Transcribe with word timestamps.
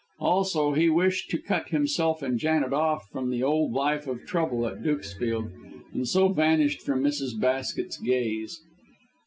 Also 0.17 0.73
he 0.73 0.89
wished 0.89 1.29
to 1.29 1.37
cut 1.37 1.69
himself 1.69 2.23
and 2.23 2.39
Janet 2.39 2.73
off 2.73 3.07
from 3.11 3.29
the 3.29 3.43
old 3.43 3.73
life 3.73 4.07
of 4.07 4.25
trouble 4.25 4.65
at 4.65 4.81
Dukesfield, 4.81 5.51
and 5.93 6.07
so 6.07 6.29
vanished 6.33 6.81
from 6.81 7.03
Mrs. 7.03 7.39
Basket's 7.39 7.97
gaze. 7.99 8.61